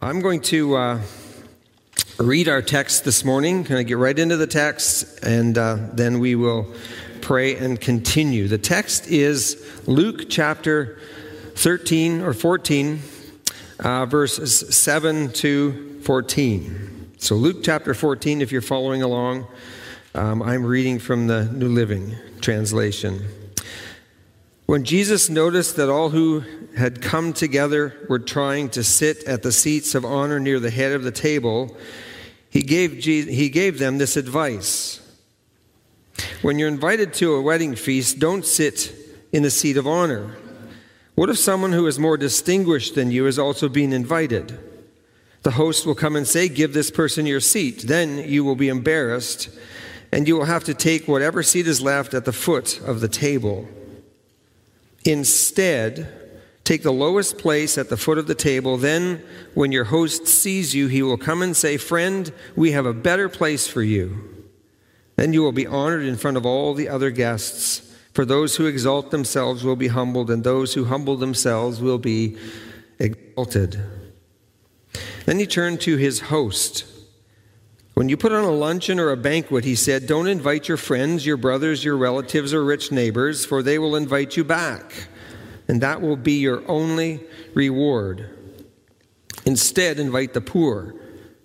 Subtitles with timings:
[0.00, 1.00] I'm going to uh,
[2.20, 3.64] read our text this morning.
[3.64, 5.24] Can I get right into the text?
[5.24, 6.72] And uh, then we will
[7.20, 8.46] pray and continue.
[8.46, 11.00] The text is Luke chapter
[11.56, 13.00] 13 or 14,
[13.80, 17.14] uh, verses 7 to 14.
[17.18, 19.48] So, Luke chapter 14, if you're following along,
[20.14, 23.24] um, I'm reading from the New Living Translation.
[24.66, 26.44] When Jesus noticed that all who
[26.76, 30.92] had come together were trying to sit at the seats of honor near the head
[30.92, 31.76] of the table,
[32.50, 35.00] he gave, he gave them this advice
[36.42, 38.92] When you're invited to a wedding feast, don't sit
[39.32, 40.36] in the seat of honor.
[41.14, 44.58] What if someone who is more distinguished than you is also being invited?
[45.42, 47.82] The host will come and say, Give this person your seat.
[47.82, 49.48] Then you will be embarrassed,
[50.12, 53.08] and you will have to take whatever seat is left at the foot of the
[53.08, 53.68] table.
[55.04, 56.17] Instead,
[56.68, 58.76] take the lowest place at the foot of the table.
[58.76, 59.22] Then,
[59.54, 63.30] when your host sees you, he will come and say, Friend, we have a better
[63.30, 64.44] place for you.
[65.16, 67.96] Then you will be honored in front of all the other guests.
[68.12, 72.36] For those who exalt themselves will be humbled, and those who humble themselves will be
[72.98, 73.80] exalted.
[75.24, 76.84] Then he turned to his host.
[77.94, 81.24] When you put on a luncheon or a banquet, he said, don't invite your friends,
[81.24, 85.08] your brothers, your relatives, or rich neighbors, for they will invite you back,
[85.68, 87.20] and that will be your only
[87.54, 88.30] reward.
[89.44, 90.94] Instead, invite the poor,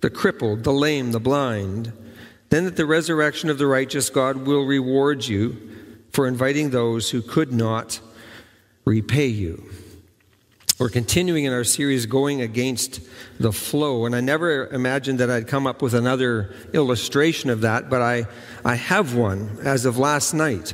[0.02, 1.93] the crippled, the lame, the blind.
[2.49, 5.57] Then at the resurrection of the righteous, God will reward you
[6.11, 7.99] for inviting those who could not
[8.85, 9.69] repay you.
[10.79, 12.99] We're continuing in our series going against
[13.39, 17.89] the flow, and I never imagined that I'd come up with another illustration of that,
[17.89, 18.25] but I,
[18.66, 20.73] I have one as of last night.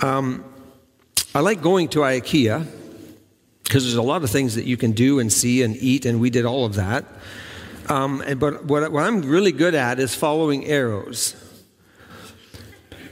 [0.00, 0.44] Um,
[1.36, 2.64] I like going to IKEA
[3.64, 6.20] because there's a lot of things that you can do and see and eat, and
[6.20, 7.04] we did all of that.
[7.88, 11.34] Um, but what, what I'm really good at is following arrows.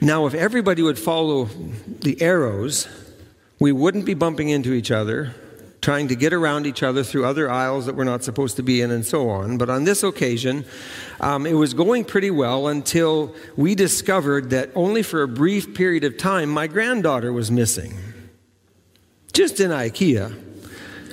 [0.01, 2.87] Now, if everybody would follow the arrows,
[3.59, 5.35] we wouldn't be bumping into each other
[5.81, 8.81] trying to get around each other through other aisles that we're not supposed to be
[8.81, 9.59] in, and so on.
[9.59, 10.65] But on this occasion,
[11.21, 16.05] um, it was going pretty well until we discovered that only for a brief period
[16.05, 17.99] of time, my granddaughter was missing.
[19.33, 20.39] Just in IKEA.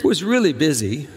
[0.03, 1.07] Was really busy.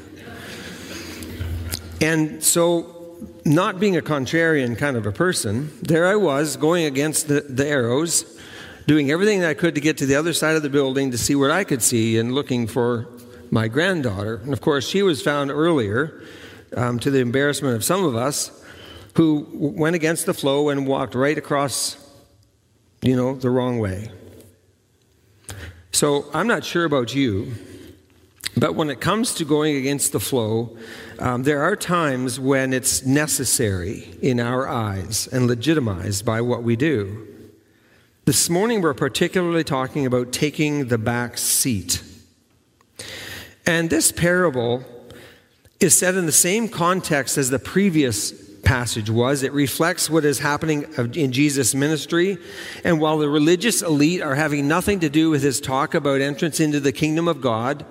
[2.01, 7.29] And so, not being a contrarian kind of a person, there I was going against
[7.29, 8.41] the, the arrows,
[8.89, 11.37] doing everything I could to get to the other side of the building to see
[11.37, 13.07] what I could see and looking for
[13.53, 14.37] my granddaughter.
[14.37, 16.23] And of course, she was found earlier,
[16.77, 18.51] um, to the embarrassment of some of us,
[19.15, 21.97] who went against the flow and walked right across,
[23.01, 24.11] you know, the wrong way.
[25.93, 27.53] So I'm not sure about you,
[28.57, 30.77] but when it comes to going against the flow,
[31.19, 36.77] um, there are times when it's necessary in our eyes and legitimized by what we
[36.77, 37.29] do.
[38.25, 42.03] This morning, we're particularly talking about taking the back seat.
[43.67, 44.85] And this parable
[45.79, 49.43] is set in the same context as the previous passage was.
[49.43, 50.85] It reflects what is happening
[51.15, 52.39] in Jesus' ministry.
[52.85, 56.61] And while the religious elite are having nothing to do with his talk about entrance
[56.61, 57.85] into the kingdom of God,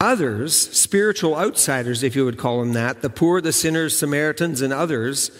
[0.00, 4.72] others, spiritual outsiders, if you would call them that, the poor, the sinners, Samaritans, and
[4.72, 5.30] others,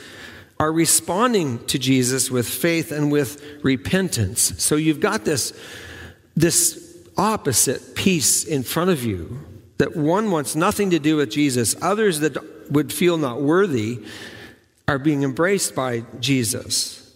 [0.60, 4.62] are responding to Jesus with faith and with repentance.
[4.62, 5.52] So you've got this,
[6.36, 9.40] this opposite piece in front of you
[9.78, 14.04] that one wants nothing to do with Jesus, others that would feel not worthy
[14.88, 17.14] are being embraced by Jesus.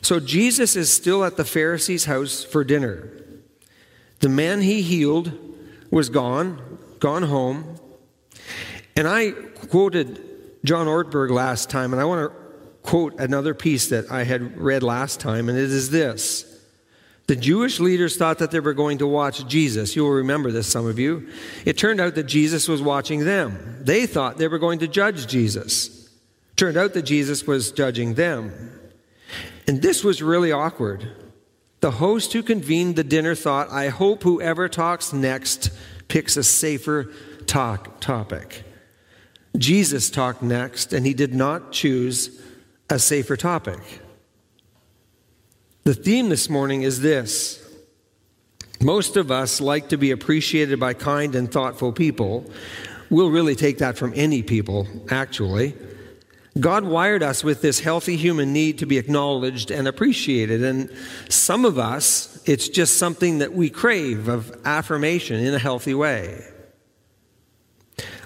[0.00, 3.08] So Jesus is still at the Pharisee's house for dinner.
[4.20, 5.32] The man he healed
[5.90, 7.76] was gone, gone home.
[8.96, 9.32] And I
[9.70, 10.20] quoted
[10.64, 12.36] John Ortberg last time, and I want to
[12.82, 16.51] quote another piece that I had read last time, and it is this
[17.32, 19.96] the Jewish leaders thought that they were going to watch Jesus.
[19.96, 21.30] You will remember this, some of you.
[21.64, 23.78] It turned out that Jesus was watching them.
[23.80, 26.10] They thought they were going to judge Jesus.
[26.56, 28.78] Turned out that Jesus was judging them.
[29.66, 31.10] And this was really awkward.
[31.80, 35.70] The host who convened the dinner thought, I hope whoever talks next
[36.08, 37.10] picks a safer
[37.46, 38.62] talk, topic.
[39.56, 42.42] Jesus talked next, and he did not choose
[42.90, 44.01] a safer topic.
[45.84, 47.58] The theme this morning is this.
[48.80, 52.48] Most of us like to be appreciated by kind and thoughtful people.
[53.10, 55.74] We'll really take that from any people, actually.
[56.60, 60.62] God wired us with this healthy human need to be acknowledged and appreciated.
[60.62, 60.88] And
[61.28, 66.44] some of us, it's just something that we crave of affirmation in a healthy way.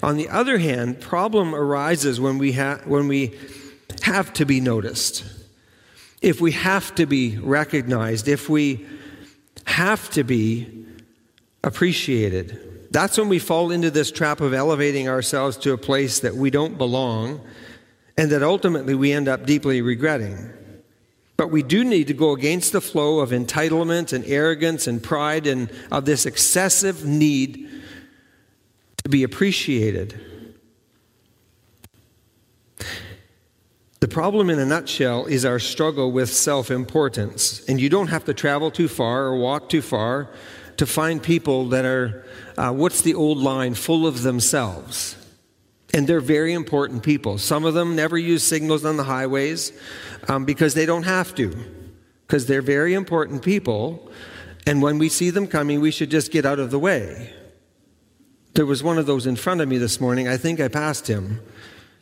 [0.02, 3.38] On the other hand, problem arises when we, ha- when we
[4.02, 5.24] have to be noticed,
[6.22, 8.86] if we have to be recognized, if we
[9.64, 10.86] have to be
[11.62, 12.88] appreciated.
[12.90, 16.50] That's when we fall into this trap of elevating ourselves to a place that we
[16.50, 17.40] don't belong
[18.16, 20.52] and that ultimately we end up deeply regretting.
[21.36, 25.46] But we do need to go against the flow of entitlement and arrogance and pride
[25.46, 27.68] and of this excessive need
[29.02, 30.18] to be appreciated.
[34.00, 37.64] The problem, in a nutshell, is our struggle with self importance.
[37.66, 40.28] And you don't have to travel too far or walk too far
[40.76, 42.26] to find people that are,
[42.58, 45.16] uh, what's the old line, full of themselves.
[45.94, 47.38] And they're very important people.
[47.38, 49.72] Some of them never use signals on the highways
[50.28, 51.56] um, because they don't have to,
[52.26, 54.10] because they're very important people.
[54.66, 57.32] And when we see them coming, we should just get out of the way.
[58.52, 60.28] There was one of those in front of me this morning.
[60.28, 61.40] I think I passed him.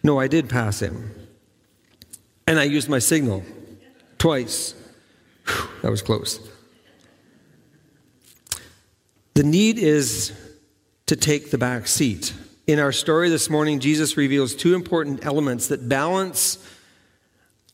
[0.02, 1.23] No, I did pass him.
[2.46, 3.42] And I used my signal
[4.18, 4.74] twice.
[5.46, 6.40] Whew, that was close.
[9.34, 10.32] The need is
[11.06, 12.32] to take the back seat.
[12.66, 16.58] In our story this morning, Jesus reveals two important elements that balance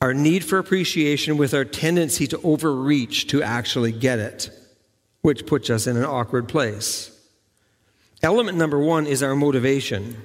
[0.01, 4.51] our need for appreciation with our tendency to overreach to actually get it,
[5.21, 7.15] which puts us in an awkward place.
[8.23, 10.17] Element number one is our motivation.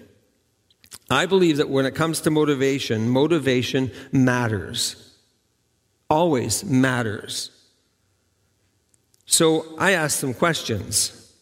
[1.10, 5.14] I believe that when it comes to motivation, motivation matters.
[6.10, 7.52] Always matters.
[9.26, 11.34] So I asked some questions.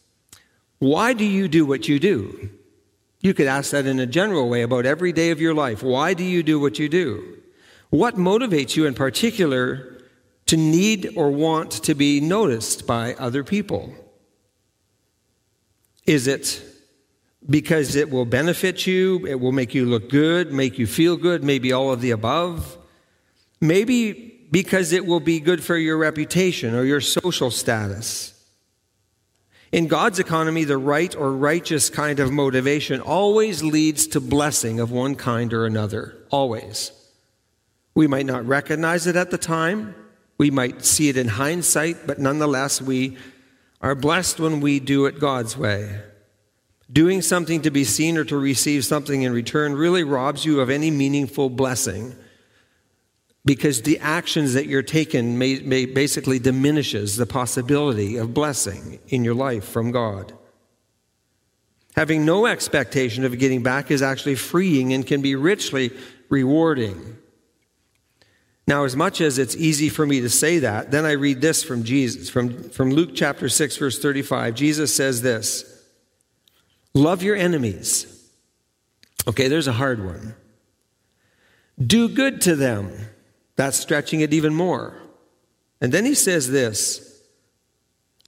[0.78, 2.50] Why do you do what you do?
[3.20, 5.82] You could ask that in a general way about every day of your life.
[5.82, 7.38] Why do you do what you do?
[7.88, 10.02] What motivates you in particular
[10.46, 13.94] to need or want to be noticed by other people?
[16.06, 16.62] Is it
[17.48, 21.44] because it will benefit you, it will make you look good, make you feel good,
[21.44, 22.78] maybe all of the above?
[23.60, 28.30] Maybe because it will be good for your reputation or your social status.
[29.72, 34.92] In God's economy, the right or righteous kind of motivation always leads to blessing of
[34.92, 36.16] one kind or another.
[36.30, 36.92] Always.
[37.94, 39.94] We might not recognize it at the time,
[40.38, 43.16] we might see it in hindsight, but nonetheless, we
[43.80, 46.00] are blessed when we do it God's way.
[46.92, 50.70] Doing something to be seen or to receive something in return really robs you of
[50.70, 52.14] any meaningful blessing
[53.44, 59.24] because the actions that you're taking may, may basically diminishes the possibility of blessing in
[59.24, 60.32] your life from God.
[61.94, 65.90] Having no expectation of getting back is actually freeing and can be richly
[66.28, 67.18] rewarding.
[68.66, 71.62] Now, as much as it's easy for me to say that, then I read this
[71.62, 74.54] from Jesus, from, from Luke chapter 6, verse 35.
[74.54, 75.73] Jesus says this
[76.94, 78.10] Love your enemies.
[79.26, 80.34] Okay, there's a hard one.
[81.84, 82.92] Do good to them
[83.56, 84.94] that's stretching it even more.
[85.80, 87.22] And then he says this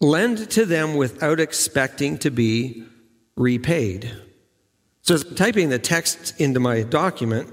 [0.01, 2.85] lend to them without expecting to be
[3.37, 4.13] repaid.
[5.03, 7.49] So, as I'm typing the text into my document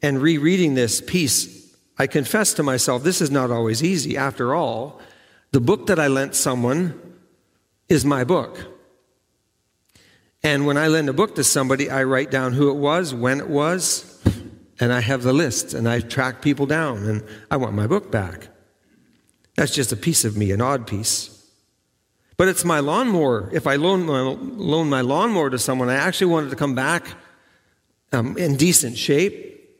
[0.00, 4.16] and rereading this piece, I confess to myself this is not always easy.
[4.16, 5.00] After all,
[5.50, 7.18] the book that I lent someone
[7.88, 8.58] is my book.
[10.44, 13.38] And when I lend a book to somebody, I write down who it was, when
[13.38, 14.20] it was,
[14.80, 18.10] and I have the list and I track people down and I want my book
[18.10, 18.48] back.
[19.56, 21.28] That's just a piece of me, an odd piece.
[22.36, 23.50] But it's my lawnmower.
[23.52, 26.74] If I loan my, loan my lawnmower to someone, I actually want it to come
[26.74, 27.06] back
[28.12, 29.70] um, in decent shape,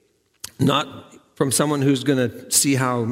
[0.61, 3.07] not from someone who's going to see how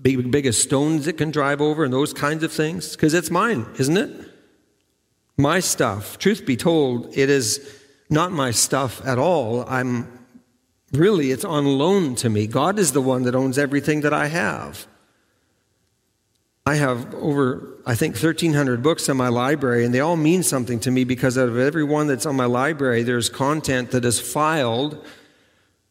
[0.00, 3.30] big, big as stones it can drive over and those kinds of things, because it's
[3.30, 4.23] mine, isn't it?
[5.36, 6.18] My stuff.
[6.18, 9.64] Truth be told, it is not my stuff at all.
[9.68, 10.14] I'm
[10.94, 12.46] Really, it's on loan to me.
[12.46, 14.86] God is the one that owns everything that I have.
[16.64, 20.78] I have over, I think, 1,300 books in my library, and they all mean something
[20.80, 24.20] to me because out of every one that's on my library, there's content that is
[24.20, 25.04] filed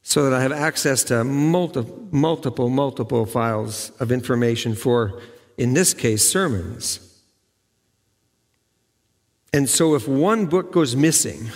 [0.04, 5.22] so that I have access to multi- multiple, multiple files of information for,
[5.58, 7.03] in this case, sermons.
[9.54, 11.50] And so if one book goes missing,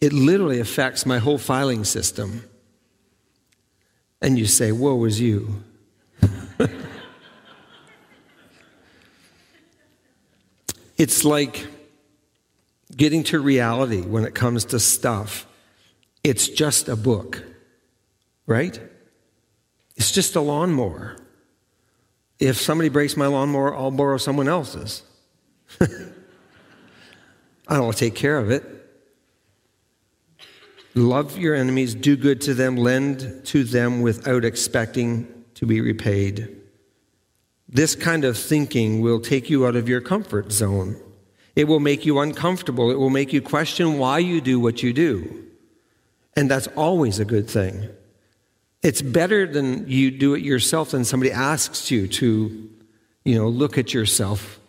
[0.00, 2.42] it literally affects my whole filing system.
[4.20, 5.62] And you say, Woe is you.
[10.98, 11.68] it's like
[12.96, 15.46] getting to reality when it comes to stuff.
[16.24, 17.44] It's just a book,
[18.46, 18.80] right?
[19.96, 21.16] It's just a lawnmower.
[22.40, 25.02] If somebody breaks my lawnmower, I'll borrow someone else's.
[27.66, 28.64] I don't take care of it.
[30.94, 36.56] Love your enemies, do good to them, lend to them without expecting to be repaid.
[37.68, 41.00] This kind of thinking will take you out of your comfort zone.
[41.56, 42.90] It will make you uncomfortable.
[42.90, 45.44] It will make you question why you do what you do.
[46.36, 47.88] And that's always a good thing.
[48.82, 52.70] It's better than you do it yourself than somebody asks you to,
[53.24, 54.60] you know, look at yourself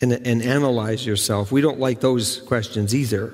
[0.00, 1.50] and, and analyze yourself.
[1.50, 3.32] We don't like those questions either.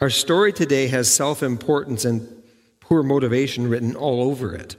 [0.00, 2.42] Our story today has self importance and
[2.80, 4.76] poor motivation written all over it.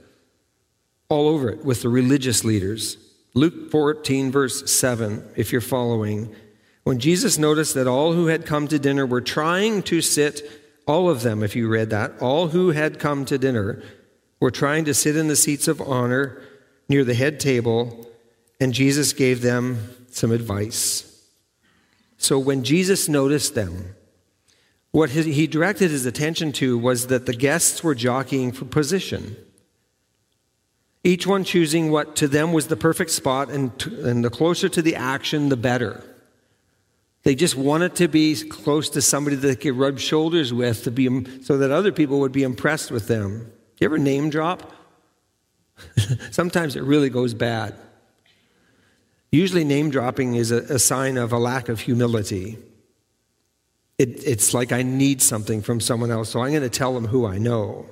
[1.08, 2.96] All over it with the religious leaders.
[3.34, 6.34] Luke 14, verse 7, if you're following.
[6.82, 10.42] When Jesus noticed that all who had come to dinner were trying to sit
[10.86, 13.82] all of them, if you read that, all who had come to dinner
[14.40, 16.42] were trying to sit in the seats of honor
[16.88, 18.08] near the head table,
[18.58, 19.78] and Jesus gave them
[20.14, 21.06] some advice.
[22.16, 23.94] So when Jesus noticed them,
[24.92, 29.36] what he directed his attention to was that the guests were jockeying for position,
[31.02, 34.82] each one choosing what to them was the perfect spot, and, and the closer to
[34.82, 36.04] the action, the better.
[37.22, 40.90] They just wanted to be close to somebody that they could rub shoulders with to
[40.90, 43.50] be, so that other people would be impressed with them.
[43.78, 44.72] You ever name drop?
[46.30, 47.74] Sometimes it really goes bad.
[49.32, 52.58] Usually, name dropping is a, a sign of a lack of humility.
[53.98, 57.06] It, it's like I need something from someone else, so I'm going to tell them
[57.06, 57.86] who I know.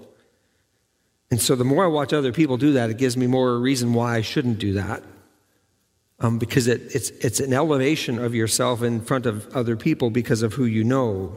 [1.31, 3.93] And so, the more I watch other people do that, it gives me more reason
[3.95, 5.03] why I shouldn't do that
[6.21, 10.43] um, because it, it's, it's an elevation of yourself in front of other people because
[10.43, 11.37] of who you know.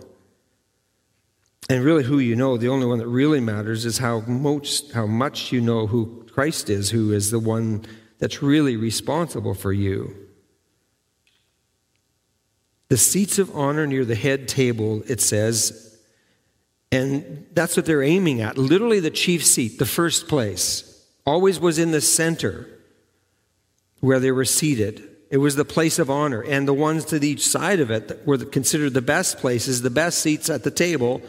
[1.69, 5.05] And really, who you know, the only one that really matters is how much, how
[5.05, 7.85] much you know who Christ is, who is the one
[8.21, 10.15] that's really responsible for you.
[12.87, 15.97] The seats of honor near the head table, it says,
[16.91, 18.57] and that's what they're aiming at.
[18.57, 22.67] Literally, the chief seat, the first place, always was in the center
[24.01, 25.07] where they were seated.
[25.31, 26.41] It was the place of honor.
[26.41, 30.19] And the ones to each side of it were considered the best places, the best
[30.19, 31.21] seats at the table,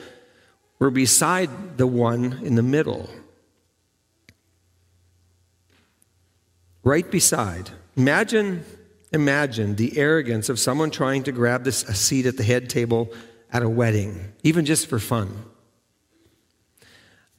[0.79, 3.09] were beside the one in the middle.
[6.85, 7.71] Right beside.
[7.97, 8.65] Imagine,
[9.13, 13.13] imagine the arrogance of someone trying to grab this, a seat at the head table
[13.53, 15.45] at a wedding, even just for fun.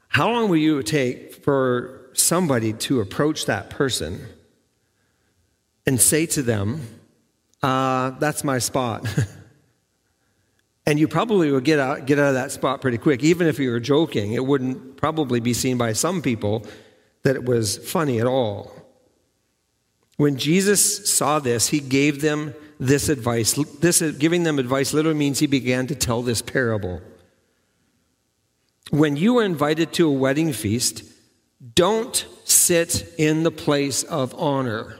[0.07, 4.23] How long will you take for somebody to approach that person
[5.85, 6.81] and say to them,
[7.63, 9.07] uh, That's my spot.
[10.85, 13.23] and you probably would get out, get out of that spot pretty quick.
[13.23, 16.65] Even if you were joking, it wouldn't probably be seen by some people
[17.23, 18.82] that it was funny at all.
[20.17, 23.53] When Jesus saw this, he gave them this advice.
[23.79, 27.01] This giving them advice literally means he began to tell this parable.
[28.91, 31.03] When you are invited to a wedding feast,
[31.75, 34.99] don't sit in the place of honor.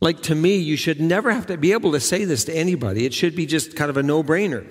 [0.00, 3.06] Like to me, you should never have to be able to say this to anybody.
[3.06, 4.66] It should be just kind of a no brainer.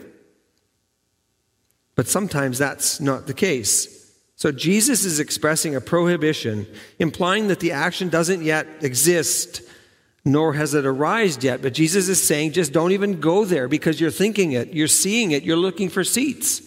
[1.96, 3.97] But sometimes that's not the case.
[4.38, 6.68] So Jesus is expressing a prohibition,
[7.00, 9.64] implying that the action doesn't yet exist,
[10.24, 11.64] nor has it arisen yet.
[11.64, 15.32] But Jesus is saying, just don't even go there because you're thinking it, you're seeing
[15.32, 16.62] it, you're looking for seats.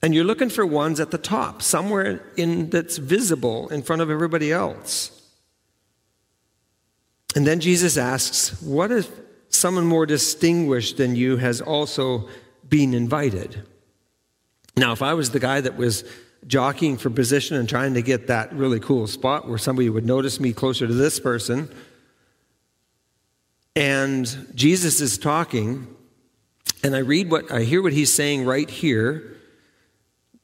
[0.00, 4.10] And you're looking for ones at the top, somewhere in that's visible in front of
[4.10, 5.10] everybody else.
[7.34, 9.10] And then Jesus asks, What if
[9.48, 12.28] someone more distinguished than you has also
[12.68, 13.64] been invited?
[14.76, 16.04] Now, if I was the guy that was
[16.46, 20.38] jockeying for position and trying to get that really cool spot where somebody would notice
[20.38, 21.68] me closer to this person,
[23.74, 25.86] and Jesus is talking,
[26.82, 29.36] and I read what I hear what he's saying right here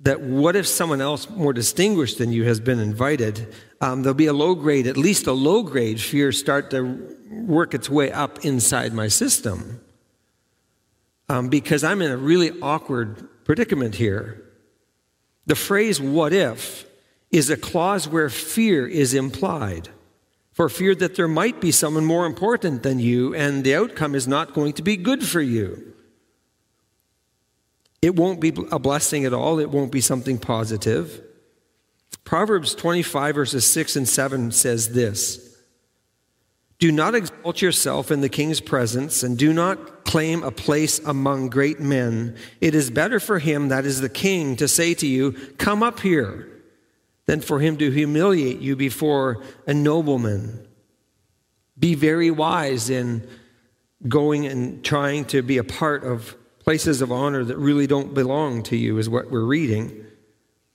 [0.02, 3.54] that what if someone else more distinguished than you has been invited?
[3.80, 7.72] Um, there'll be a low grade, at least a low grade fear start to work
[7.72, 9.80] its way up inside my system.
[11.28, 14.41] Um, because I'm in a really awkward predicament here.
[15.46, 16.86] The phrase what if
[17.30, 19.88] is a clause where fear is implied.
[20.52, 24.28] For fear that there might be someone more important than you and the outcome is
[24.28, 25.94] not going to be good for you.
[28.02, 31.22] It won't be a blessing at all, it won't be something positive.
[32.24, 35.56] Proverbs 25, verses 6 and 7 says this
[36.78, 41.48] Do not exalt yourself in the king's presence, and do not claim a place among
[41.48, 42.36] great men.
[42.60, 46.00] It is better for him, that is the king, to say to you, Come up
[46.00, 46.50] here,
[47.24, 50.68] than for him to humiliate you before a nobleman.
[51.78, 53.26] Be very wise in
[54.06, 58.64] going and trying to be a part of places of honor that really don't belong
[58.64, 60.04] to you, is what we're reading.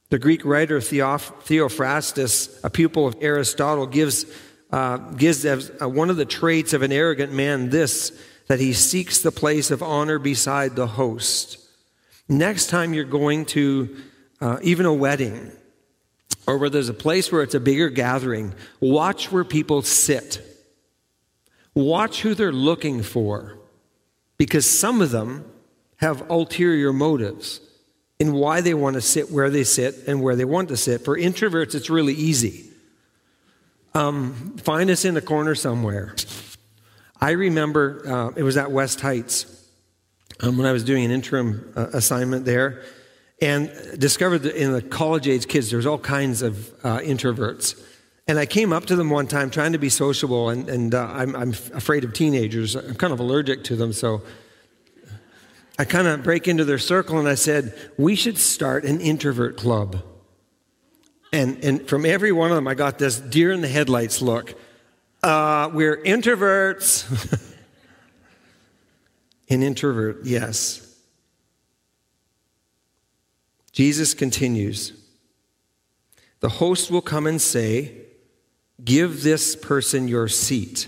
[0.09, 4.25] The Greek writer Theophrastus, a pupil of Aristotle, gives,
[4.71, 9.21] uh, gives uh, one of the traits of an arrogant man this that he seeks
[9.21, 11.57] the place of honor beside the host.
[12.29, 13.95] Next time you're going to
[14.41, 15.51] uh, even a wedding,
[16.45, 20.41] or where there's a place where it's a bigger gathering, watch where people sit.
[21.73, 23.57] Watch who they're looking for,
[24.37, 25.45] because some of them
[25.97, 27.59] have ulterior motives
[28.19, 31.03] in why they want to sit where they sit and where they want to sit.
[31.03, 32.65] For introverts, it's really easy.
[33.93, 36.15] Um, find us in a corner somewhere.
[37.19, 39.67] I remember uh, it was at West Heights
[40.41, 42.83] um, when I was doing an interim uh, assignment there
[43.41, 47.79] and discovered that in the college age kids, there's all kinds of uh, introverts.
[48.27, 51.07] And I came up to them one time trying to be sociable, and, and uh,
[51.11, 52.75] I'm, I'm afraid of teenagers.
[52.75, 54.21] I'm kind of allergic to them, so
[55.79, 59.57] I kind of break into their circle and I said, We should start an introvert
[59.57, 60.03] club.
[61.31, 64.55] And, and from every one of them, I got this deer in the headlights look.
[65.23, 67.05] Uh, we're introverts.
[69.49, 70.83] An introvert, yes.
[73.71, 74.93] Jesus continues
[76.39, 77.93] The host will come and say,
[78.83, 80.87] Give this person your seat.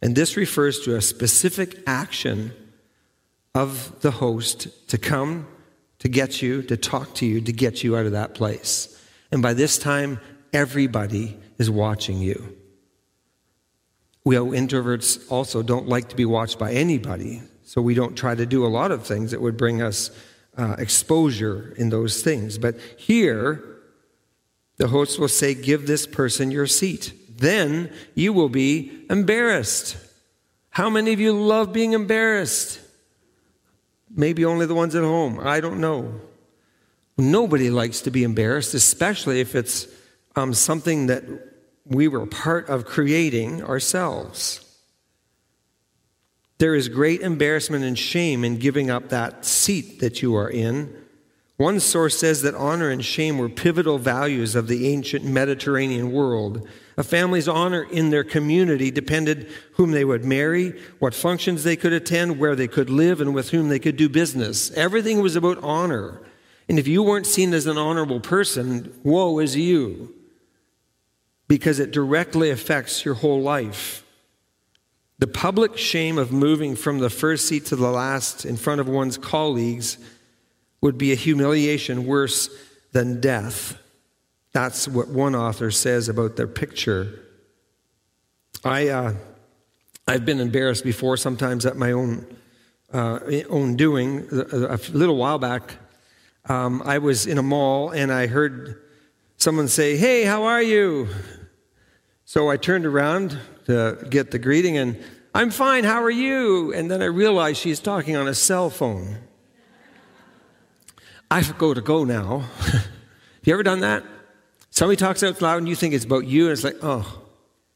[0.00, 2.52] And this refers to a specific action
[3.54, 5.46] of the host to come
[5.98, 8.96] to get you, to talk to you, to get you out of that place.
[9.32, 10.20] And by this time,
[10.52, 12.57] everybody is watching you.
[14.24, 18.46] We introverts also don't like to be watched by anybody, so we don't try to
[18.46, 20.10] do a lot of things that would bring us
[20.56, 22.58] uh, exposure in those things.
[22.58, 23.64] But here,
[24.76, 27.12] the host will say, Give this person your seat.
[27.38, 29.96] Then you will be embarrassed.
[30.70, 32.80] How many of you love being embarrassed?
[34.10, 35.38] Maybe only the ones at home.
[35.40, 36.20] I don't know.
[37.16, 39.88] Nobody likes to be embarrassed, especially if it's
[40.36, 41.24] um, something that
[41.88, 44.64] we were part of creating ourselves.
[46.58, 50.94] There is great embarrassment and shame in giving up that seat that you are in.
[51.56, 56.68] One source says that honor and shame were pivotal values of the ancient Mediterranean world.
[56.96, 61.92] A family's honor in their community depended whom they would marry, what functions they could
[61.92, 64.70] attend, where they could live, and with whom they could do business.
[64.72, 66.20] Everything was about honor.
[66.68, 70.14] And if you weren't seen as an honorable person, woe is you,
[71.48, 74.04] because it directly affects your whole life.
[75.18, 78.88] The public shame of moving from the first seat to the last in front of
[78.88, 79.98] one's colleagues
[80.80, 82.48] would be a humiliation worse
[82.92, 83.76] than death.
[84.52, 87.20] That's what one author says about their picture.
[88.64, 89.14] I, uh,
[90.06, 92.26] I've been embarrassed before, sometimes at my own,
[92.92, 93.18] uh,
[93.50, 94.26] own doing.
[94.30, 95.76] A little while back,
[96.46, 98.80] um, I was in a mall and I heard
[99.36, 101.08] someone say, Hey, how are you?
[102.28, 105.02] So I turned around to get the greeting, and
[105.34, 106.74] I'm fine, how are you?
[106.74, 109.16] And then I realized she's talking on a cell phone.
[111.30, 112.40] I go to go now.
[112.40, 112.86] Have
[113.44, 114.04] you ever done that?
[114.68, 117.22] Somebody talks out loud and you think it's about you, and it's like, oh,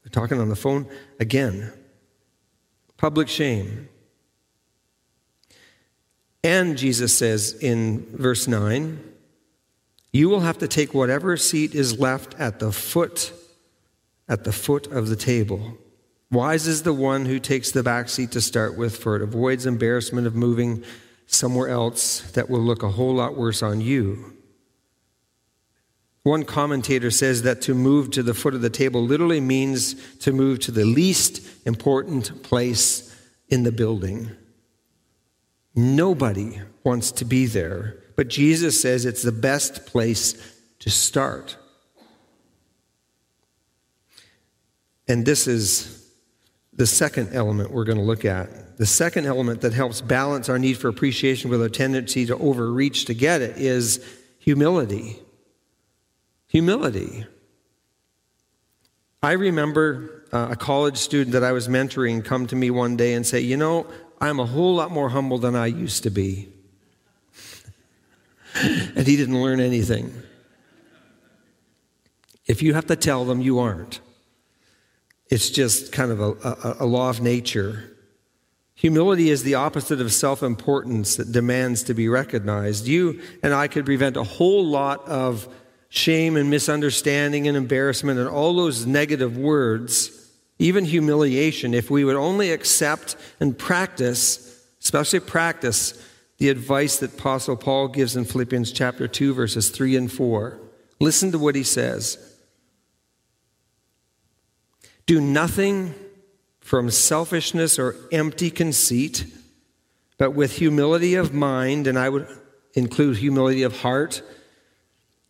[0.04, 0.86] they're talking on the phone
[1.18, 1.72] again.
[2.98, 3.88] Public shame.
[6.44, 9.02] And Jesus says in verse 9,
[10.12, 13.32] you will have to take whatever seat is left at the foot
[14.28, 15.76] at the foot of the table.
[16.30, 19.66] Wise is the one who takes the back seat to start with, for it avoids
[19.66, 20.82] embarrassment of moving
[21.26, 24.32] somewhere else that will look a whole lot worse on you.
[26.22, 30.32] One commentator says that to move to the foot of the table literally means to
[30.32, 33.14] move to the least important place
[33.48, 34.30] in the building.
[35.74, 40.34] Nobody wants to be there, but Jesus says it's the best place
[40.78, 41.56] to start.
[45.12, 46.10] And this is
[46.72, 48.78] the second element we're going to look at.
[48.78, 53.04] The second element that helps balance our need for appreciation with our tendency to overreach
[53.04, 54.02] to get it is
[54.38, 55.20] humility.
[56.48, 57.26] Humility.
[59.22, 63.12] I remember uh, a college student that I was mentoring come to me one day
[63.12, 63.86] and say, You know,
[64.18, 66.48] I'm a whole lot more humble than I used to be.
[68.54, 70.22] and he didn't learn anything.
[72.46, 74.00] If you have to tell them, you aren't.
[75.32, 77.96] It's just kind of a, a, a law of nature.
[78.74, 82.86] Humility is the opposite of self importance that demands to be recognized.
[82.86, 85.48] You and I could prevent a whole lot of
[85.88, 92.16] shame and misunderstanding and embarrassment and all those negative words, even humiliation, if we would
[92.16, 95.94] only accept and practice, especially practice,
[96.36, 100.60] the advice that Apostle Paul gives in Philippians chapter 2, verses 3 and 4.
[101.00, 102.31] Listen to what he says.
[105.12, 105.94] Do nothing
[106.62, 109.26] from selfishness or empty conceit,
[110.16, 112.26] but with humility of mind, and I would
[112.72, 114.22] include humility of heart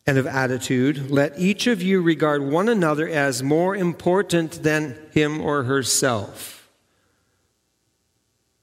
[0.07, 5.40] and of attitude, let each of you regard one another as more important than him
[5.40, 6.68] or herself.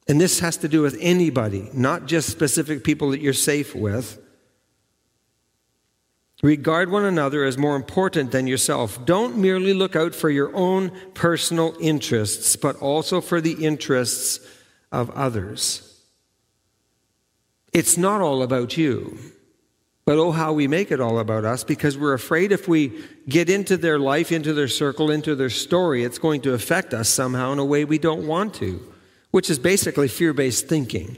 [0.08, 4.25] And this has to do with anybody, not just specific people that you're safe with.
[6.41, 9.06] Regard one another as more important than yourself.
[9.06, 14.39] Don't merely look out for your own personal interests, but also for the interests
[14.91, 16.02] of others.
[17.73, 19.17] It's not all about you.
[20.06, 23.47] But oh, how we make it all about us because we're afraid if we get
[23.47, 27.52] into their life, into their circle, into their story, it's going to affect us somehow
[27.52, 28.91] in a way we don't want to,
[29.30, 31.17] which is basically fear based thinking.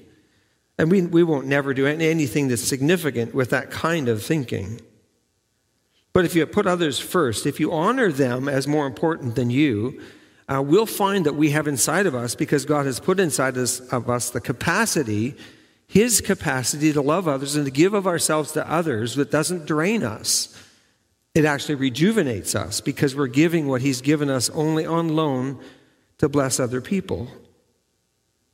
[0.77, 4.81] And we, we won't never do anything that's significant with that kind of thinking.
[6.13, 10.01] But if you put others first, if you honor them as more important than you,
[10.47, 13.79] uh, we'll find that we have inside of us, because God has put inside us,
[13.79, 15.35] of us the capacity
[15.91, 20.03] his capacity to love others and to give of ourselves to others that doesn't drain
[20.03, 20.57] us.
[21.35, 25.59] It actually rejuvenates us because we're giving what He's given us only on loan
[26.19, 27.27] to bless other people.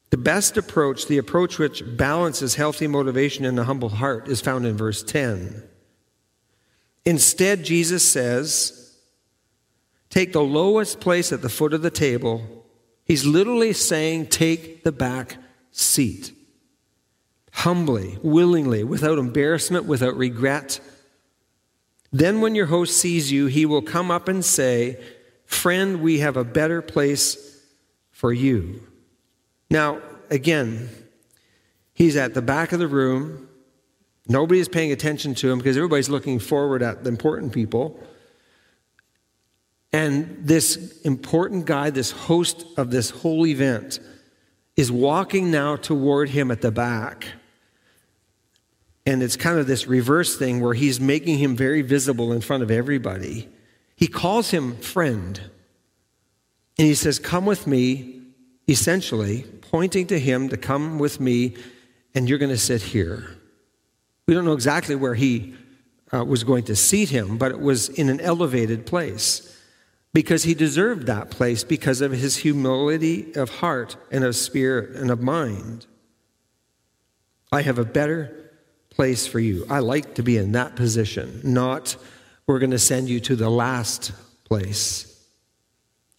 [0.09, 4.65] The best approach, the approach which balances healthy motivation in a humble heart, is found
[4.65, 5.61] in verse 10.
[7.07, 8.93] Instead, Jesus says,
[10.09, 12.65] Take the lowest place at the foot of the table.
[13.05, 15.37] He's literally saying, Take the back
[15.71, 16.33] seat
[17.53, 20.81] humbly, willingly, without embarrassment, without regret.
[22.11, 25.01] Then, when your host sees you, he will come up and say,
[25.45, 27.63] Friend, we have a better place
[28.11, 28.85] for you.
[29.69, 30.89] Now, again,
[31.93, 33.47] he's at the back of the room.
[34.27, 37.99] Nobody is paying attention to him because everybody's looking forward at the important people.
[39.93, 43.99] And this important guy, this host of this whole event,
[44.75, 47.27] is walking now toward him at the back.
[49.05, 52.63] And it's kind of this reverse thing where he's making him very visible in front
[52.63, 53.47] of everybody.
[53.95, 55.39] He calls him friend.
[56.77, 58.21] And he says, Come with me,
[58.67, 61.55] essentially, pointing to him to come with me,
[62.13, 63.36] and you're going to sit here.
[64.27, 65.55] We don't know exactly where he
[66.13, 69.57] uh, was going to seat him, but it was in an elevated place
[70.13, 75.09] because he deserved that place because of his humility of heart and of spirit and
[75.09, 75.85] of mind.
[77.51, 78.51] I have a better
[78.89, 79.65] place for you.
[79.69, 81.95] I like to be in that position, not
[82.47, 84.11] we're going to send you to the last
[84.45, 85.13] place.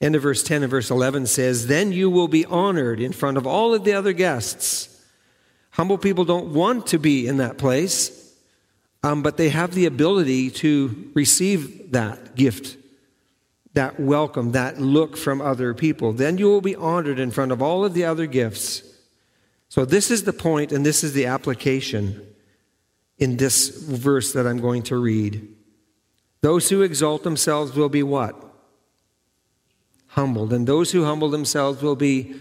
[0.01, 3.37] End of verse 10 and verse 11 says, Then you will be honored in front
[3.37, 4.98] of all of the other guests.
[5.79, 8.35] Humble people don't want to be in that place,
[9.05, 12.77] um, but they have the ability to receive that gift,
[13.75, 16.13] that welcome, that look from other people.
[16.13, 18.83] Then you will be honored in front of all of the other gifts.
[19.69, 22.27] So, this is the point, and this is the application
[23.19, 25.47] in this verse that I'm going to read.
[26.41, 28.35] Those who exalt themselves will be what?
[30.09, 30.53] Humbled.
[30.53, 32.41] And those who humble themselves will be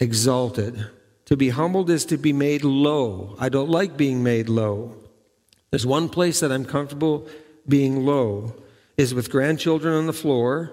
[0.00, 0.86] exalted.
[1.28, 3.36] To be humbled is to be made low.
[3.38, 4.96] I don't like being made low.
[5.70, 7.28] There's one place that I'm comfortable
[7.68, 8.54] being low
[8.96, 10.72] is with grandchildren on the floor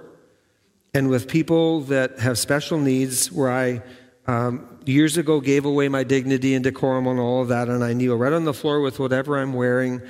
[0.93, 3.81] and with people that have special needs where I
[4.27, 7.91] um, years ago gave away my dignity and decorum and all of that, and I
[7.91, 10.01] kneel right on the floor with whatever I'm wearing,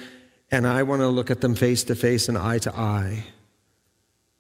[0.52, 3.24] and I want to look at them face to face and eye to eye.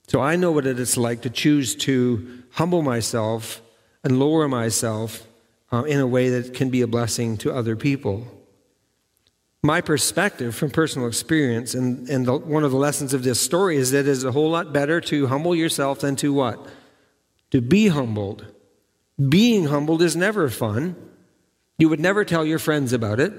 [0.07, 3.59] So I know what it is like to choose to humble myself
[4.03, 5.27] and lower myself
[5.75, 8.25] uh, in a way that can be a blessing to other people.
[9.61, 13.75] My perspective from personal experience, and, and the, one of the lessons of this story
[13.75, 16.65] is that it is a whole lot better to humble yourself than to what?
[17.51, 18.45] To be humbled.
[19.29, 20.95] Being humbled is never fun.
[21.77, 23.33] You would never tell your friends about it.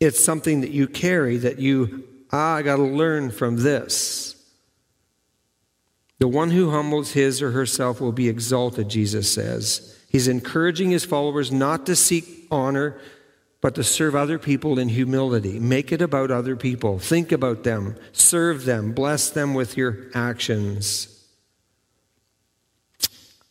[0.00, 4.36] It's something that you carry that you, ah, I got to learn from this.
[6.18, 9.96] The one who humbles his or herself will be exalted, Jesus says.
[10.10, 12.98] He's encouraging his followers not to seek honor,
[13.60, 15.60] but to serve other people in humility.
[15.60, 16.98] Make it about other people.
[16.98, 21.16] Think about them, serve them, bless them with your actions.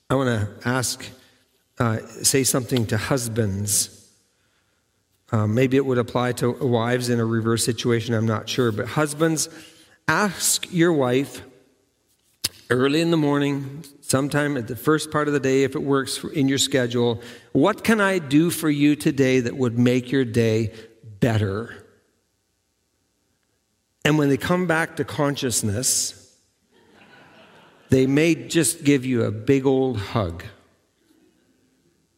[0.10, 1.10] I want to ask,
[1.80, 3.96] uh, say something to husbands.
[5.32, 8.74] Uh, maybe it would apply to wives in a reverse situation, I'm not sure.
[8.74, 9.48] But husbands,
[10.10, 11.42] ask your wife
[12.70, 16.24] early in the morning, sometime at the first part of the day, if it works
[16.24, 20.74] in your schedule, what can I do for you today that would make your day
[21.20, 21.86] better?
[24.04, 26.36] And when they come back to consciousness,
[27.90, 30.44] they may just give you a big old hug.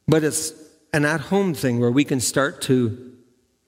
[0.08, 0.54] But it's
[0.94, 3.14] an at home thing where we can start to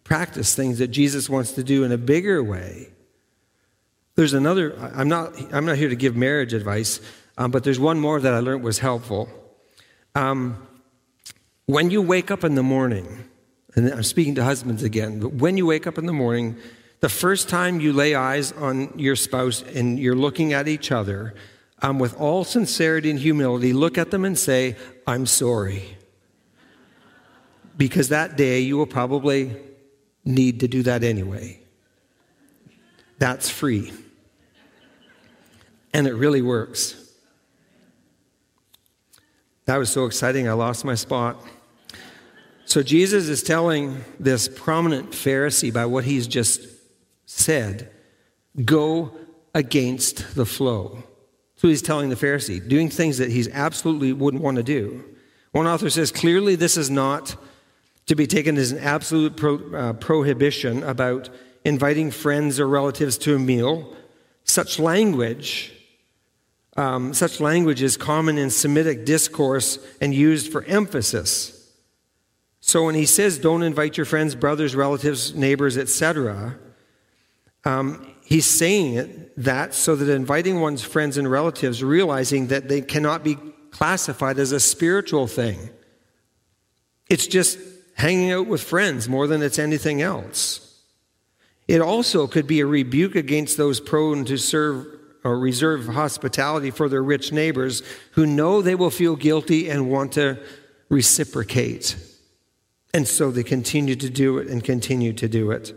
[0.03, 2.89] practice things that Jesus wants to do in a bigger way.
[4.15, 6.99] There's another, I'm not, I'm not here to give marriage advice,
[7.37, 9.29] um, but there's one more that I learned was helpful.
[10.15, 10.67] Um,
[11.65, 13.29] when you wake up in the morning,
[13.75, 16.57] and I'm speaking to husbands again, but when you wake up in the morning,
[16.99, 21.33] the first time you lay eyes on your spouse and you're looking at each other,
[21.81, 25.97] um, with all sincerity and humility, look at them and say, I'm sorry.
[27.75, 29.55] Because that day you will probably
[30.23, 31.59] need to do that anyway.
[33.19, 33.91] That's free.
[35.93, 37.02] And it really works.
[39.65, 41.37] That was so exciting, I lost my spot.
[42.65, 46.67] So Jesus is telling this prominent Pharisee by what he's just
[47.25, 47.89] said
[48.65, 49.11] go
[49.55, 51.03] against the flow.
[51.55, 55.03] So he's telling the Pharisee, doing things that he's absolutely wouldn't want to do.
[55.51, 57.35] One author says clearly this is not
[58.07, 61.29] to be taken as an absolute pro, uh, prohibition about
[61.63, 63.95] inviting friends or relatives to a meal.
[64.43, 65.71] Such language
[66.75, 71.71] um, such language is common in Semitic discourse and used for emphasis.
[72.61, 76.57] So when he says, don't invite your friends, brothers, relatives, neighbors, etc.,
[77.65, 82.81] um, he's saying it, that so that inviting one's friends and relatives, realizing that they
[82.81, 83.37] cannot be
[83.71, 85.69] classified as a spiritual thing.
[87.09, 87.59] It's just
[87.95, 90.81] hanging out with friends more than it's anything else.
[91.67, 94.92] It also could be a rebuke against those prone to serve
[95.23, 97.81] or reserve hospitality for their rich neighbors
[98.11, 100.37] who know they will feel guilty and want to
[100.89, 101.95] reciprocate.
[102.93, 105.73] And so they continue to do it and continue to do it.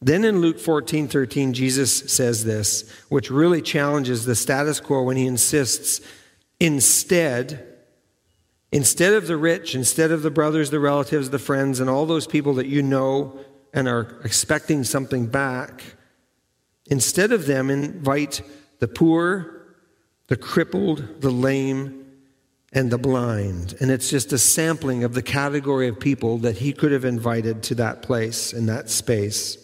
[0.00, 5.16] Then in Luke 14 13, Jesus says this, which really challenges the status quo when
[5.16, 6.00] he insists
[6.60, 7.66] instead,
[8.70, 12.26] instead of the rich, instead of the brothers, the relatives, the friends, and all those
[12.26, 13.38] people that you know
[13.72, 15.82] and are expecting something back,
[16.88, 18.42] Instead of them, invite
[18.78, 19.74] the poor,
[20.28, 22.06] the crippled, the lame,
[22.72, 23.74] and the blind.
[23.80, 27.62] And it's just a sampling of the category of people that he could have invited
[27.64, 29.62] to that place in that space.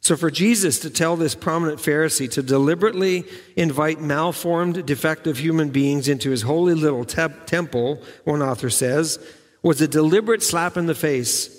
[0.00, 3.24] So, for Jesus to tell this prominent Pharisee to deliberately
[3.56, 9.18] invite malformed, defective human beings into his holy little te- temple, one author says,
[9.62, 11.57] was a deliberate slap in the face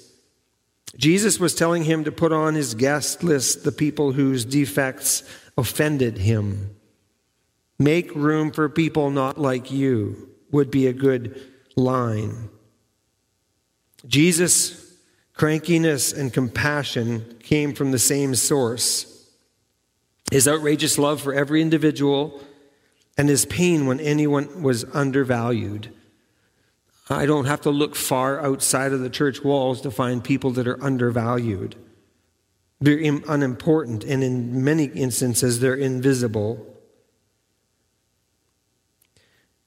[0.97, 5.23] Jesus was telling him to put on his guest list the people whose defects
[5.57, 6.75] offended him.
[7.77, 11.39] Make room for people not like you, would be a good
[11.75, 12.49] line.
[14.07, 14.93] Jesus'
[15.35, 19.05] crankiness and compassion came from the same source.
[20.31, 22.41] His outrageous love for every individual
[23.17, 25.93] and his pain when anyone was undervalued.
[27.09, 30.67] I don't have to look far outside of the church walls to find people that
[30.67, 31.75] are undervalued.
[32.79, 36.65] They're unimportant, and in many instances, they're invisible.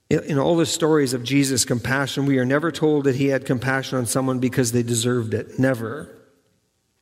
[0.09, 3.98] In all the stories of Jesus' compassion, we are never told that he had compassion
[3.98, 5.59] on someone because they deserved it.
[5.59, 6.14] Never.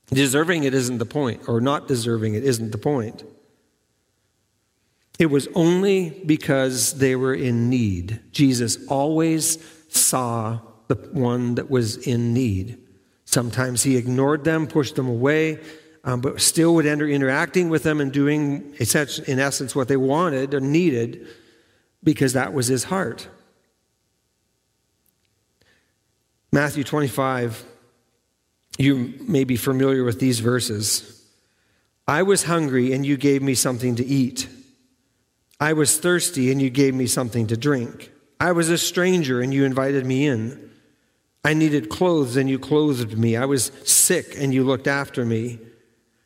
[0.09, 3.25] Deserving it isn't the point, or not deserving it isn't the point.
[5.19, 8.21] It was only because they were in need.
[8.33, 9.59] Jesus always
[9.91, 12.79] saw the one that was in need.
[13.25, 15.61] Sometimes he ignored them, pushed them away,
[16.03, 20.55] um, but still would enter interacting with them and doing, in essence, what they wanted
[20.55, 21.29] or needed
[22.03, 23.29] because that was his heart.
[26.53, 27.65] Matthew 25,
[28.79, 31.25] you may be familiar with these verses.
[32.09, 34.49] I was hungry and you gave me something to eat.
[35.61, 38.11] I was thirsty and you gave me something to drink.
[38.41, 40.71] I was a stranger and you invited me in.
[41.45, 43.37] I needed clothes and you clothed me.
[43.37, 45.59] I was sick and you looked after me.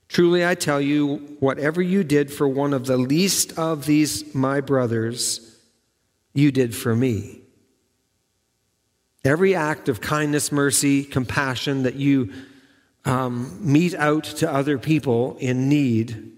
[0.09, 4.61] Truly, I tell you, whatever you did for one of the least of these my
[4.61, 5.59] brothers,
[6.33, 7.40] you did for me.
[9.24, 12.33] Every act of kindness, mercy, compassion that you
[13.05, 16.33] um, mete out to other people in need,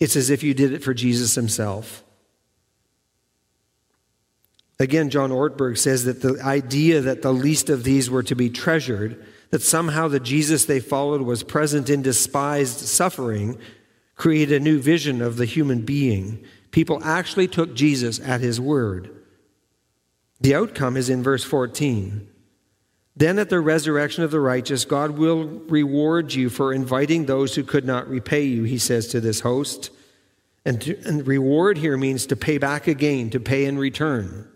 [0.00, 2.02] it's as if you did it for Jesus himself.
[4.82, 8.50] Again, John Ortberg says that the idea that the least of these were to be
[8.50, 13.58] treasured, that somehow the Jesus they followed was present in despised suffering,
[14.16, 19.10] created a new vision of the human being, People actually took Jesus at his word.
[20.40, 22.28] The outcome is in verse 14.
[23.14, 27.62] Then at the resurrection of the righteous, God will reward you for inviting those who
[27.62, 29.90] could not repay you, he says to this host.
[30.64, 34.48] And, to, and reward here means to pay back again, to pay in return.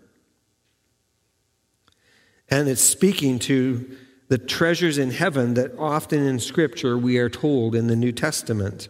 [2.49, 3.97] And it's speaking to
[4.29, 8.89] the treasures in heaven that often in Scripture we are told in the New Testament.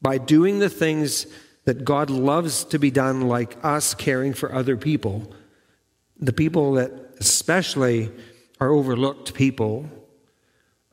[0.00, 1.26] By doing the things
[1.64, 5.32] that God loves to be done, like us caring for other people,
[6.18, 8.10] the people that especially
[8.60, 9.90] are overlooked people,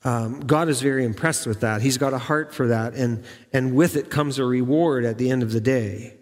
[0.03, 1.81] um, God is very impressed with that.
[1.81, 5.29] He's got a heart for that, and, and with it comes a reward at the
[5.29, 6.15] end of the day.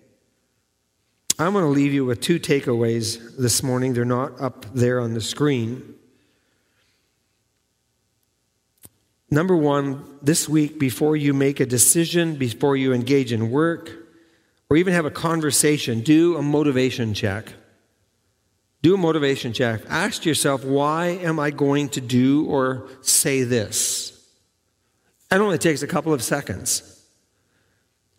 [1.39, 3.93] I'm going to leave you with two takeaways this morning.
[3.93, 5.95] They're not up there on the screen.
[9.29, 13.91] Number one, this week, before you make a decision, before you engage in work,
[14.69, 17.53] or even have a conversation, do a motivation check.
[18.81, 19.81] Do a motivation check.
[19.87, 24.27] Ask yourself, why am I going to do or say this?
[25.31, 26.90] It only takes a couple of seconds.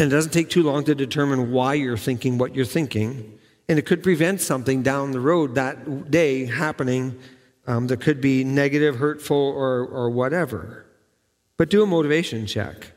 [0.03, 3.39] And it doesn't take too long to determine why you're thinking what you're thinking.
[3.69, 7.21] And it could prevent something down the road that day happening
[7.69, 10.85] um, that could be negative, hurtful, or, or whatever.
[11.57, 12.91] But do a motivation check.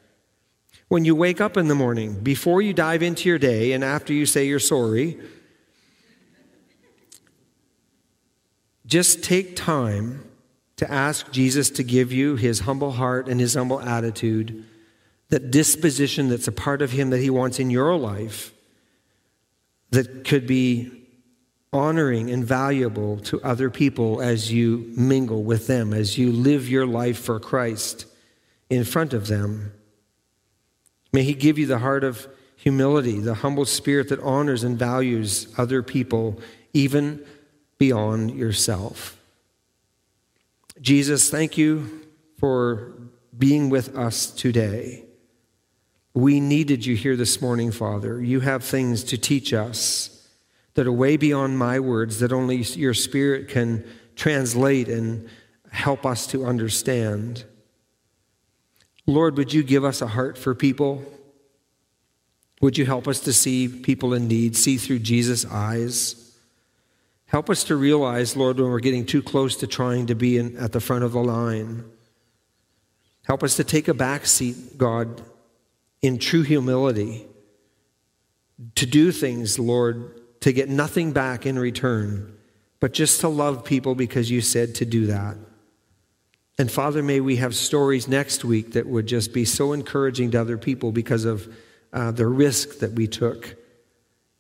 [0.88, 4.12] When you wake up in the morning, before you dive into your day and after
[4.12, 5.20] you say you're sorry,
[8.88, 10.28] Just take time
[10.78, 14.66] to ask Jesus to give you his humble heart and his humble attitude,
[15.36, 18.54] that disposition that's a part of him that he wants in your life
[19.90, 20.90] that could be
[21.74, 26.86] honoring and valuable to other people as you mingle with them, as you live your
[26.86, 28.06] life for Christ
[28.70, 29.74] in front of them.
[31.12, 35.54] May he give you the heart of humility, the humble spirit that honors and values
[35.58, 36.40] other people,
[36.72, 37.22] even
[37.78, 39.20] beyond yourself.
[40.80, 42.94] Jesus, thank you for
[43.38, 45.05] being with us today.
[46.16, 48.24] We needed you here this morning, Father.
[48.24, 50.26] You have things to teach us
[50.76, 55.28] that are way beyond my words, that only your Spirit can translate and
[55.72, 57.44] help us to understand.
[59.06, 61.04] Lord, would you give us a heart for people?
[62.62, 66.34] Would you help us to see people in need, see through Jesus' eyes?
[67.26, 70.56] Help us to realize, Lord, when we're getting too close to trying to be in,
[70.56, 71.84] at the front of the line.
[73.24, 75.22] Help us to take a back seat, God,
[76.06, 77.26] in true humility,
[78.76, 82.38] to do things, Lord, to get nothing back in return,
[82.80, 85.36] but just to love people because you said to do that.
[86.60, 90.42] And Father, may we have stories next week that would just be so encouraging to
[90.42, 91.52] other people because of
[91.92, 93.56] uh, the risk that we took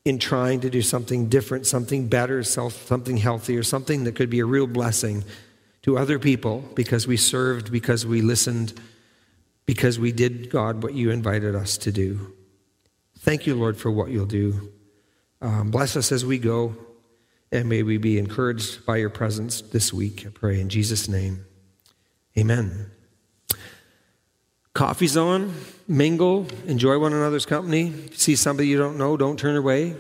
[0.06, 4.46] in trying to do something different, something better, something healthier, something that could be a
[4.46, 5.24] real blessing
[5.82, 8.80] to other people because we served, because we listened,
[9.66, 12.34] because we did, God, what you invited us to do.
[13.20, 14.72] Thank you, Lord, for what you'll do.
[15.42, 16.76] Um, bless us as we go,
[17.52, 20.26] and may we be encouraged by your presence this week.
[20.26, 21.46] I pray in Jesus' name.
[22.38, 22.92] Amen.
[24.74, 25.54] Coffee's on,
[25.88, 27.94] mingle, enjoy one another's company.
[28.14, 29.96] See somebody you don't know, don't turn away.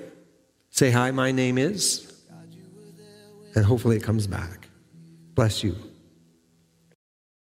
[0.69, 2.12] Say, Hi, my name is.
[3.56, 4.67] And hopefully it comes back.
[5.34, 5.75] Bless you.